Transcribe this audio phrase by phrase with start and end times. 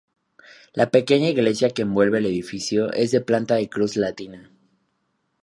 [0.73, 4.49] La pequeña iglesia que envuelve el edificio es de planta de cruz latina.